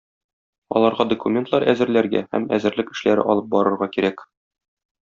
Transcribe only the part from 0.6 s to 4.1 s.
Аларга документлар әзерләргә һәм әзерлек эшләре алып барырга